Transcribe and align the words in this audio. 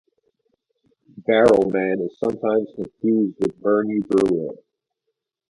Barrelman 1.27 2.03
is 2.03 2.17
sometimes 2.17 2.69
confused 2.75 3.37
with 3.39 3.55
Bernie 3.61 3.99
Brewer. 4.09 4.55